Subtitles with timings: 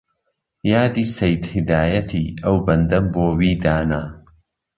[0.71, 4.03] یادی سەید هیدایەتی ئەو بەندەم بۆ وی دانا